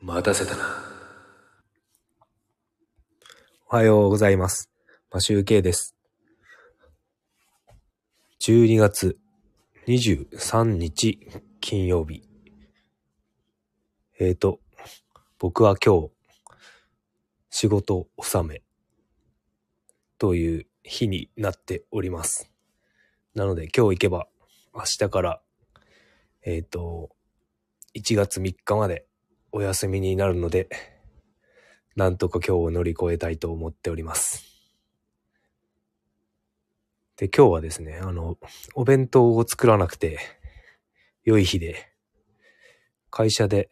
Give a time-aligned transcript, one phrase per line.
[0.00, 0.64] 待たせたな。
[3.68, 4.70] おはようございます。
[5.10, 5.96] マシュウケイです。
[8.40, 9.18] 12月
[9.88, 11.18] 23日
[11.60, 12.22] 金曜日。
[14.20, 14.60] えーと、
[15.40, 16.10] 僕は今日、
[17.50, 18.62] 仕事納め
[20.16, 22.52] という日になっております。
[23.34, 24.28] なので今日行けば
[24.72, 25.40] 明日から、
[26.44, 27.10] えーと、
[27.96, 29.07] 1月3日まで
[29.52, 30.68] お休みになるので、
[31.96, 34.44] なんとか今日を乗り越えたいと思っております。
[37.16, 38.36] で、今日はですね、あの、
[38.74, 40.18] お弁当を作らなくて
[41.24, 41.92] 良い日で、
[43.10, 43.68] 会社で、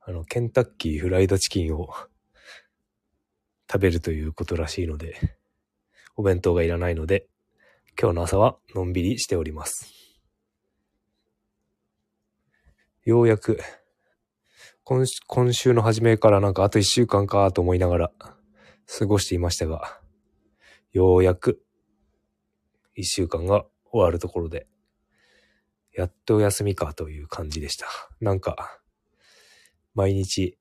[0.00, 1.88] あの、ケンタッキーフライドチキンを
[3.70, 5.14] 食べるということらしいので、
[6.16, 7.26] お弁当がいらないので、
[8.00, 9.92] 今日の朝はのんびりしております。
[13.04, 13.58] ようやく、
[14.88, 18.12] 今週今週の初めからなんかあと一週間かと思いながら
[18.86, 20.00] 過ごしていましたが、
[20.92, 21.60] ようやく
[22.94, 24.66] 一週間が終わるところで、
[25.92, 27.86] やっとお休みかという感じでした。
[28.22, 28.80] なんか、
[29.94, 30.56] 毎日、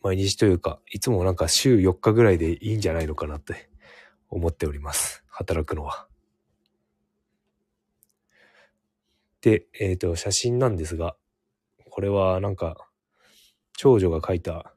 [0.00, 3.68] 毎日というか、いつもなんか週4日ぐらいでいいんじゃないのかなって
[4.30, 5.22] 思っております。
[5.28, 6.08] 働くのは。
[9.42, 11.16] で、えっ、と、写真なんですが、
[12.00, 12.88] これはなんか、
[13.76, 14.72] 長女が描いた、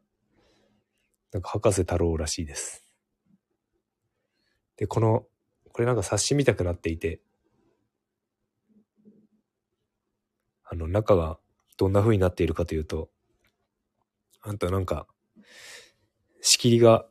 [1.31, 2.85] なんか博士太郎らしいです。
[4.75, 5.25] で、この、
[5.71, 7.21] これなんか冊子見たくなっていて、
[10.65, 11.39] あの、中が
[11.77, 13.09] どんな風になっているかというと、
[14.41, 15.07] あんたなんか、
[16.41, 17.05] 仕切りが、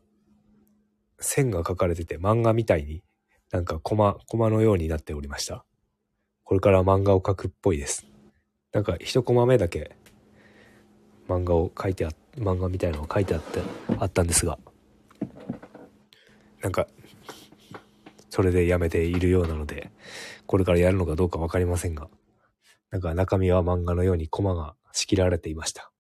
[1.21, 3.03] 線が描かれてて漫画みたいに、
[3.51, 5.65] なんかコマ、コマのようになっておりました。
[6.45, 8.07] これから漫画を描くっぽいです。
[8.73, 9.97] なんか一コマ目だけ
[11.33, 13.61] 漫画を描いてあ漫画みたいなのを書いてあって
[13.99, 14.59] あったんですが。
[16.61, 16.87] なんか
[18.31, 19.91] それでやめているようなので
[20.47, 22.09] これからやるのかどうか分かりませんが。
[22.91, 25.91] なんか中身は漫画のようにコマが仕切られていました。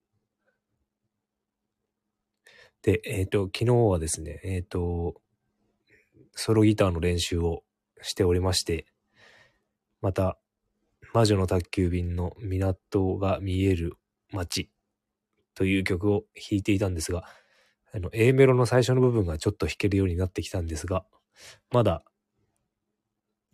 [2.82, 5.14] でえっ、と昨日はですねえっ、と
[6.34, 7.62] ソロギターの練習を
[8.02, 8.86] しておりまして
[10.00, 10.38] また
[11.14, 13.94] 魔女の宅急便の港が見える
[14.32, 14.70] 街
[15.54, 17.24] という曲を弾いていたんですが、
[17.94, 21.04] あの、A メロの最初の部分がちょっと弾けるようになってきたんですが、
[21.70, 22.04] まだ、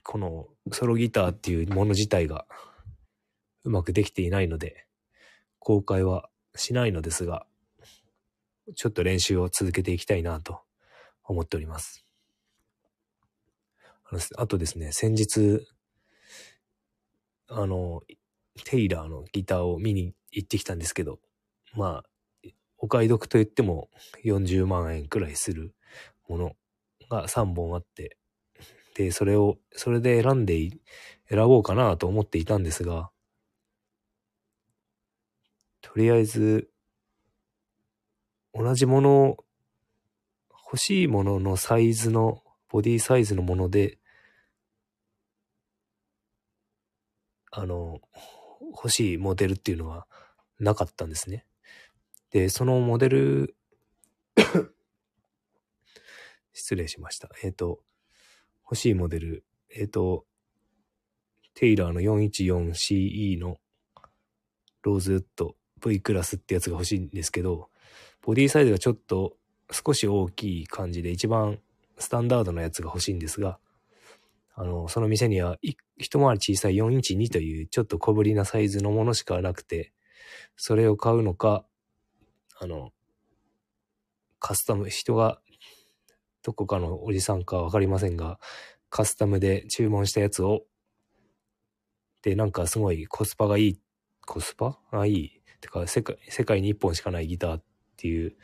[0.04, 2.46] このソロギターっていうもの自体が
[3.64, 4.86] うまくできていないので、
[5.58, 7.46] 公開はしないのですが、
[8.74, 10.60] ちょっと練習を続けていきたいなと
[11.24, 12.04] 思っております。
[14.10, 15.66] あのあとですね、先日、
[17.48, 18.02] あの、
[18.64, 21.18] テイラーのギターを見に行ってきたんですけど、
[21.78, 23.88] まあ、お買い得と言っても
[24.24, 25.76] 40万円くらいする
[26.28, 26.56] もの
[27.08, 28.16] が3本あって、
[28.96, 30.70] で、それを、それで選んで、
[31.30, 33.10] 選ぼうかなと思っていたんですが、
[35.80, 36.68] とりあえず、
[38.52, 39.36] 同じものを、
[40.50, 43.98] 欲しいもののサイズの、ボディサイズのもので、
[47.52, 48.00] あの、
[48.60, 50.08] 欲しいモデルっていうのが
[50.58, 51.47] なかったんですね。
[52.30, 53.56] で、そのモデル、
[56.52, 57.30] 失礼しました。
[57.42, 57.80] えっ、と、
[58.64, 60.26] 欲しいモデル、えっ、と、
[61.54, 63.58] テイラーの 414CE の
[64.82, 67.68] ローズウッド V クラスってやつが欲しいんですけど、
[68.22, 69.36] ボディサイズがちょっと
[69.70, 71.58] 少し大きい感じで一番
[71.98, 73.58] スタンダードなやつが欲しいんですが、
[74.54, 75.76] あの、その店には一
[76.18, 79.92] 回り小さい4インチ2というちょっと小ぶりなサイズのものしかなくて、
[80.56, 81.64] それを買うのか、
[82.60, 82.90] あの、
[84.40, 85.40] カスタム、人が、
[86.42, 88.40] どこかのおじさんかわかりませんが、
[88.90, 90.64] カスタムで注文したやつを、
[92.22, 93.80] で、なんかすごいコスパがいい、
[94.26, 94.78] コスパ？
[94.90, 95.42] あ、いい。
[95.60, 97.62] てか、世界、世界に一本しかないギターっ
[97.96, 98.36] ていう、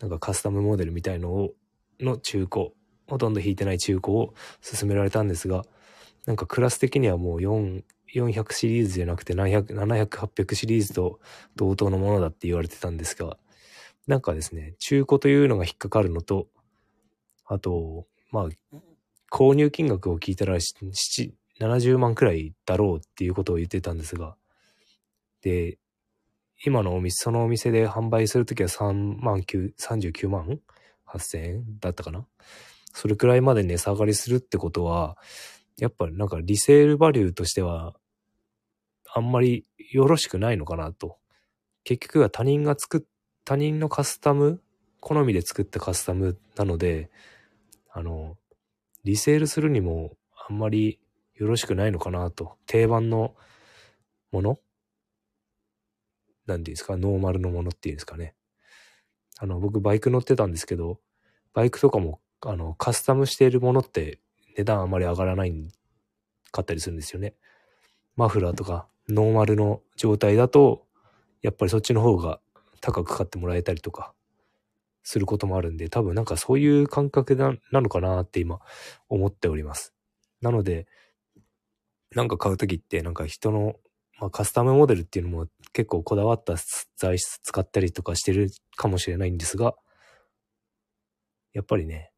[0.00, 1.54] なんかカスタムモデルみたいのを、
[2.00, 2.72] の中古、
[3.06, 5.64] ほとんど弾いてない中古を勧められたんですが、
[6.26, 7.82] なんかクラス的にはもう4、
[8.14, 11.20] 400シリーズじゃなくて700、700、800シリーズと
[11.56, 13.36] 同等のものだって言われてたんですが、
[14.06, 16.48] なんかですね、中古というのが引っかかるのと、
[17.46, 18.48] あと、まあ、
[19.30, 24.36] 購入金額を聞いたら、70万くらいだろうっていうことを言ってたんですが、
[25.42, 25.78] で、
[26.64, 30.60] 今のお店、そのお店で販売するときは3万9、39万
[31.06, 32.26] 8000円だったかな？
[32.92, 35.18] それくらいまで値下がりするってことは、
[35.78, 37.94] やっぱなんかリセールバリューとしては、
[39.12, 41.18] あんまりよろしくないのかなと。
[41.82, 43.02] 結局は他人が作っ、
[43.44, 44.62] 他人のカスタム、
[45.00, 47.10] 好みで作ったカスタムなので、
[47.90, 48.36] あの、
[49.04, 50.16] リセールするにも
[50.48, 50.98] あんまり
[51.34, 52.56] よろしくないのかなと。
[52.66, 53.34] 定番の
[54.32, 54.58] もの？
[56.46, 58.34] なんていうんですか、ノーマルのものっていうんですかね。
[59.38, 61.00] あの、僕バイク乗ってたんですけど、
[61.52, 64.20] バイクとかも、あの、カスタムしているものって
[64.56, 65.52] 値段あまり上がらない
[66.50, 67.34] かったりするんですよね。
[68.16, 70.86] マフラーとかノーマルの状態だと、
[71.42, 72.40] やっぱりそっちの方が
[72.84, 74.12] 高く買ってもらえたりとか
[75.02, 78.60] することもあるんで、多分なんかそういう感覚なのかなって今
[79.08, 79.94] 思っております。
[80.42, 80.86] なので、
[82.14, 83.76] なんか買うときってなんか人の
[84.20, 86.54] まあ、カスタムモデルっていうのも結構こだわった
[86.96, 89.74] 材質使ったりとかしてるかもしれないんですが、
[91.52, 92.12] やっぱりね、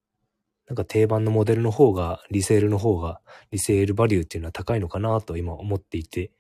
[0.67, 3.21] なんか定番のモデルの方が、リセールの方が、
[3.51, 6.33] リセールバリューっていうのは高いのかなと今思っていて、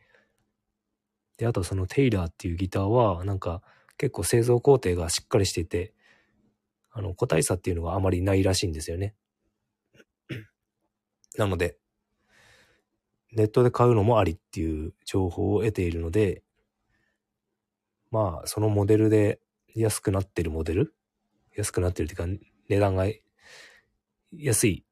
[1.38, 3.62] で、あとそのテイラーっていうギターは、なんか
[3.98, 5.94] 結構製造工程がしっかりしていて、
[6.93, 9.14] あの、個体差っていうのがあまりないらしいんですよね。
[11.37, 11.76] なので、
[13.32, 16.43] ネットで買うのもありっていう情報を得ているので、
[18.10, 19.40] まあ、そのモデルで
[19.75, 20.94] 安くなってるモデル
[21.54, 23.06] 安くなってるっていうか、値段が
[24.32, 24.84] 安い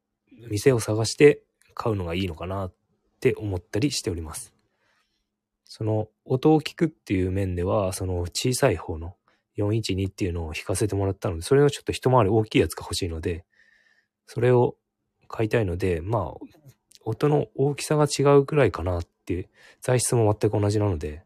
[0.49, 1.43] 店を探して
[1.75, 2.75] 買うのがいいのかなっ
[3.21, 4.54] て思ったりしております。
[5.77, 9.17] その音を聞くっていう面では、その小さい方の
[9.57, 13.45] 412っていうのを弾かせてもらったので、それのちょっと一回り大きいやつが欲しいので、
[14.29, 14.77] それを
[15.27, 16.35] 買いたいので、まあ、
[17.05, 19.49] 音の大きさが違うくらいかなっていう、
[19.81, 21.25] 材質も全く同じなので、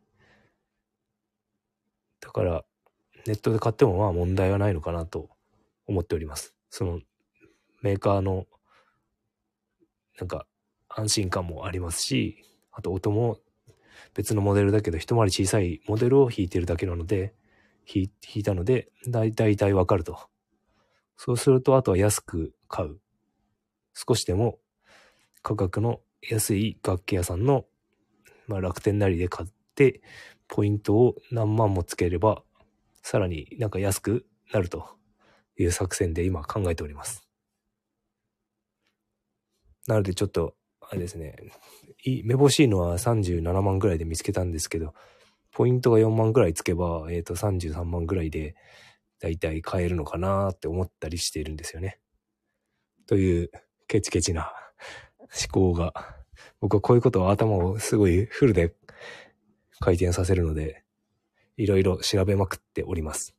[2.20, 2.64] だから、
[3.26, 5.28] ネットで買ってもまあ問題はないのかなと
[5.86, 6.54] 思っております。
[6.70, 7.00] その、
[7.82, 8.46] メーカーの、
[10.18, 10.46] なんか、
[10.88, 12.42] 安心感もありますし、
[12.72, 13.36] あと音も
[14.14, 17.34] 別のモデルだけど一回り小さいモデルを弾いてるだけなので、
[17.86, 20.18] 弾いたので、だいたいわかると。
[21.16, 23.00] そうすると、あとは安く買う。
[23.94, 24.58] 少しでも
[25.42, 27.64] 価格の安い楽器屋さんの、
[28.46, 30.02] まあ、楽天なりで買って、
[30.46, 32.42] ポイントを何万もつければ、
[33.02, 34.86] さらになんか安くなると
[35.58, 37.28] いう作戦で今考えております。
[39.86, 41.36] なのでちょっと、あれですね、
[42.24, 44.94] めぼしいのは37万ぐらいで見つけたんですけど、
[45.50, 48.54] ポイントが4万ぐらいつけば、えっ、ー、と33万ぐらいで、
[49.20, 51.98] だいたい買えるのかなって思ったりしているんですよね。
[53.06, 53.50] という、
[53.88, 54.52] ケチケチな
[55.50, 56.16] 思考が。
[56.60, 58.74] 僕はこういうことを頭をすごいフルで
[59.80, 60.84] 回転させるので、
[61.56, 63.34] いろいろ調べまくっております。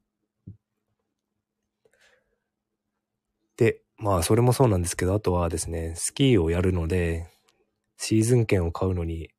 [3.55, 7.27] で、まあそれもそうなんですけど、あとはですね、スキーをやるので、
[8.01, 9.30] シーズン券を買うのに、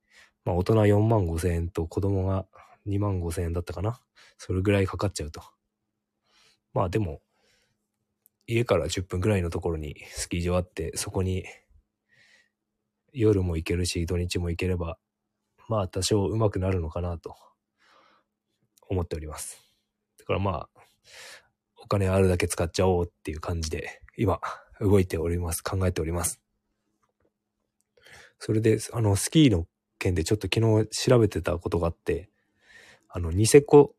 [0.45, 2.47] まあ大人4万5千円と子供が
[2.87, 4.01] 2万5千円だったかな。
[4.37, 5.43] それぐらいかかっちゃうと。
[6.75, 7.23] まあでも、
[8.47, 11.45] 家から10分ぐらいのところにスキー場あって、そこに
[13.13, 14.99] 夜も行けるし、土日も行ければ、
[15.69, 17.35] まあ多少上手くなるのかなと
[18.91, 19.59] 思っております。
[20.19, 20.81] だからまあ、
[21.83, 24.39] お金あるだけ使っちゃおうっていう感じで、今、
[24.81, 25.63] 動いております。
[25.63, 26.43] 考えております。
[28.41, 29.67] それで、あの、スキーの
[29.99, 32.31] 件でちょっと昨日調べてたことがあって、
[33.09, 33.95] あの、ニセコ、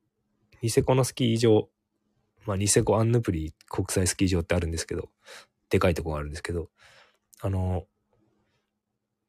[0.63, 1.69] ニセコのスキー場、
[2.45, 5.09] まあ、ニセコアンヌプリ国際スキー場ってあるんですけど、
[5.69, 6.69] でかいとこがあるんですけど、
[7.39, 7.85] あの、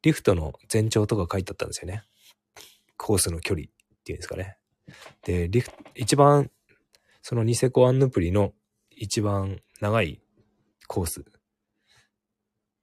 [0.01, 2.03] リフトの全長とか書いてあったんですよね。
[2.97, 3.69] コースの距離っ
[4.03, 4.57] ていうんですかね。
[5.23, 6.49] で、リフト、一番、
[7.21, 8.53] そのニセコアンヌプリの
[8.89, 10.21] 一番長い
[10.87, 11.23] コース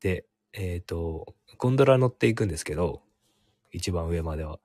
[0.00, 3.02] で、えっ、ー、と、ゴンドラ乗っていくんですけど、
[3.73, 4.59] 一番上までは。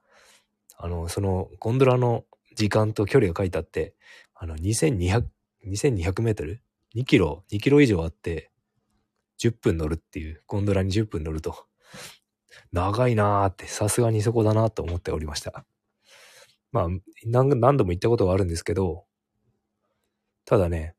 [0.77, 2.25] あの、そのゴンドラの
[2.56, 3.96] 時間と距離が書いてあって、
[4.34, 5.25] あの、2200、
[5.68, 6.62] 2200メートル
[6.96, 8.51] ?2 キロ、2キロ以上あって、
[9.39, 11.68] 10分乗るっていう、ゴンドラに10分乗ると。
[12.72, 15.65] 長いなーって、さすがにそこだなと思っておりました。
[16.72, 16.88] まあ
[17.25, 19.06] 何、何度も行ったことはあるんですけど、
[20.46, 20.95] ただね、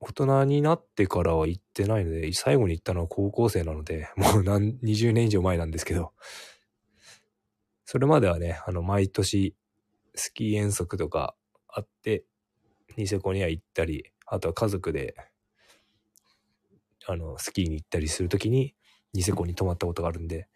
[0.00, 6.12] 大人になってからは行ってないので、最後に行ったのは高校生なので、もう何、20年以上前なんですけど、
[7.84, 9.54] それまではね、あの、毎年、
[10.14, 11.34] スキー遠足とか
[11.68, 12.24] あって、
[12.96, 15.14] ニセコには行ったり、あとは家族で、
[17.06, 18.74] あの、スキーに行ったりするときに、
[19.12, 20.48] ニセコに泊まったことがあるんで、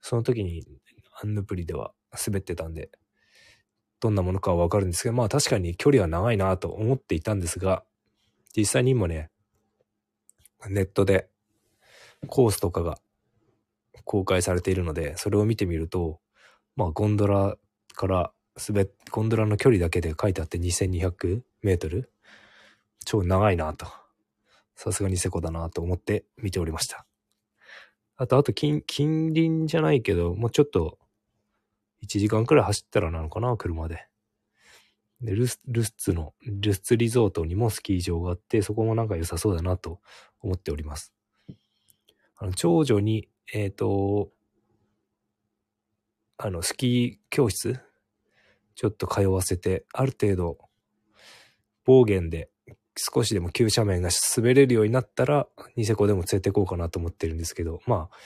[0.00, 0.64] その時に
[1.22, 1.92] アンヌプリでは
[2.26, 2.90] 滑ってたんで、
[4.00, 7.84] どんなものかはわかるんですけど、まあ確かに距離は長いなと思っていたんですが、
[8.56, 9.30] 実際に今ね、
[10.68, 11.28] ネットで
[12.26, 12.98] コースとかが
[14.04, 16.20] 公開されているので、それを見てみると、
[16.76, 17.56] まあゴンドラ
[17.94, 18.32] から
[18.68, 22.10] 滑っ、ゴンドラの距離だけで書いてあって2200メートル
[23.04, 23.86] 超長いなと。
[24.76, 27.06] さすがにセコだなと思って見ておりました。
[28.16, 30.98] あと、あと近、近隣じゃないけど、もうちょっと、
[32.04, 34.06] 1時間くらい走ったらなのかな、車で。
[35.20, 40.00] で、ルス、ルスツの、ルスツリゾートにもスキー場があって、そこもなんか良さそうだなと
[40.40, 41.14] 思っております。
[42.36, 44.30] あの、長女に、えっ、と、
[46.36, 47.80] あの、スキー教室
[48.74, 50.58] ちょっと通わせて、ある程度、
[51.84, 52.50] 暴言で
[52.96, 58.16] 少しでも急斜面が滑れるようになったら、ニセコでも連れて行こうかなと思ってるんですけど、まあ、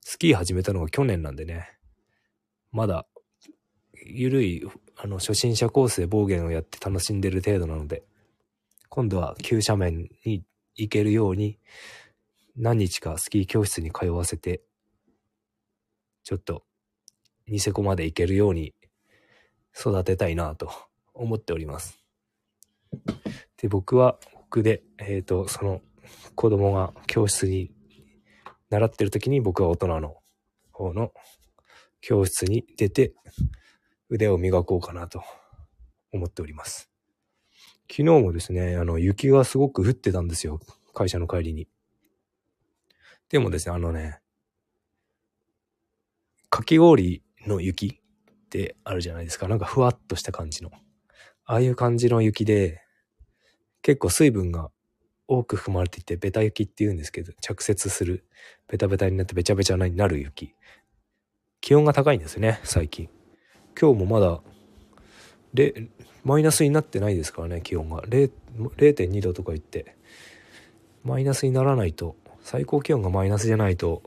[0.00, 1.78] スキー始めたのが去年なんでね、
[2.72, 3.06] まだ、
[3.94, 4.62] ゆるい、
[5.04, 8.04] あの、初心者コースで暴言をやって楽しんでる程度なので、
[8.88, 10.44] 今度は急斜面に
[10.76, 11.58] 行けるように、
[12.54, 14.62] 何日かスキー教室に通わせて、
[16.22, 16.62] ちょっと、
[17.48, 18.74] ニセコまで行けるように
[19.76, 20.70] 育てたいなと
[21.14, 21.98] 思っております。
[23.56, 25.80] で、僕は僕で、えっ、と、その
[26.36, 27.72] 子供が教室に
[28.70, 30.18] 習ってる時に僕は大人の
[30.70, 31.12] 方の
[32.00, 33.14] 教室に出て
[34.12, 35.24] 腕を磨こうかなと
[36.12, 36.90] 思っております。
[37.90, 40.60] 昨日もですね、あの、雪がすごく降ってたんですよ。
[40.92, 41.66] 会社の帰りに。
[43.30, 44.20] でもですね、あのね、
[46.50, 49.48] かき氷の雪ってあるじゃないですか。
[49.48, 50.70] なんかふわっとした感じの。
[51.46, 52.82] ああいう感じの雪で、
[53.80, 54.70] 結構水分が
[55.26, 58.26] 多く含まれていて、ベタ雪って言うんですけど、着雪する、
[58.68, 60.54] ベタベタになってべちゃべちゃになる雪。
[61.62, 63.08] 気温が高いんですね、最近。
[63.78, 64.40] 今日もまだ、
[66.24, 68.02] マイナスになってないですからね、気温が。
[68.02, 69.96] 0.2度とか言って、
[71.04, 74.02] マイナスにならないと、最高気温がマイナスじゃないと、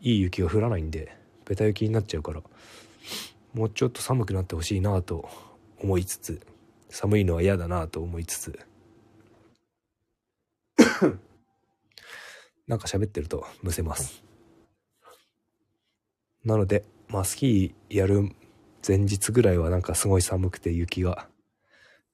[0.00, 2.42] いい雪が降らないんで、ベタ雪になっちゃうから、
[3.54, 5.28] もうちょっと寒くなってほしいなと
[5.80, 6.40] 思いつつ、
[6.90, 8.58] 寒いのは嫌だなと思いつつ、
[12.66, 14.22] なんか喋ってるとむせます。
[16.44, 18.30] なので、まあスキーやる
[18.86, 21.28] 前日ぐらいはなんかすごい寒くて雪が、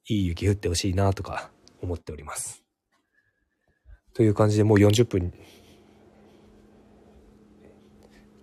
[0.06, 2.62] いい雪降ってほしいなとか思っております。
[4.12, 5.32] という感じでもう40分、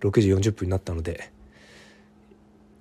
[0.00, 1.32] 6時40分になったので、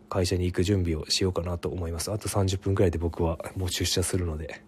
[0.10, 2.12] 会社に行く準備をしようかなと思います。
[2.12, 4.62] あと30分くらいで僕はもう出社するので。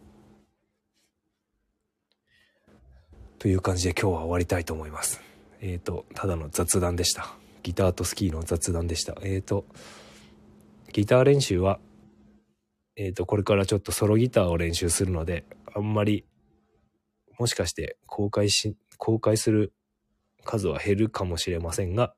[3.40, 5.20] という感じで今日は終わりたいと思います。
[5.60, 7.36] えっ、ー、と、ただの雑談でした。
[7.62, 9.16] ギターとスキーの雑談でした。
[9.22, 9.66] えっ、ー、と、
[10.94, 11.80] ギター練習は、
[12.96, 16.24] えっ、ー、と、これからちょっとソロギターを練習するので、あんまり、
[17.40, 19.74] もしかして公開し、公開する
[20.46, 22.14] 数は減るかもしれませんが、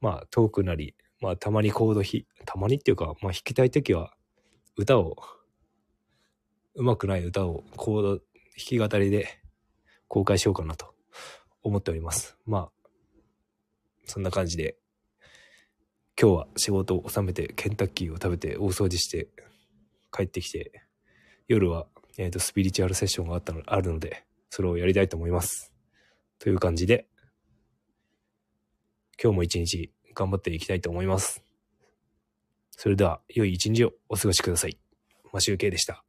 [0.00, 4.12] まあ、遠くなり、まあ、たまにコード弾、たまにっていうか、まあ、弾きたいときは、
[4.76, 5.16] 歌を、
[6.74, 8.22] 上手くない歌をコード、弾
[8.56, 9.28] き語りで
[10.08, 10.92] 公開しようかなと
[11.62, 12.36] 思っております。
[12.46, 12.88] まあ、
[14.06, 14.76] そんな感じで、
[16.22, 19.26] 今日は仕事を収めて、ケンタッキーを食べて、大掃除して、
[20.12, 20.84] 帰ってきて、
[21.48, 25.72] 夜は、えっ、ー、と、スピリチュアルセッションがあったの、あるので、それをやりたいと思います。
[26.38, 27.08] という感じで、
[29.20, 31.42] 今日も一日頑張っていきたいと思います。
[32.70, 34.78] それでは、良い一日をお過ごしください。
[35.32, 36.04] マシュウケイでした。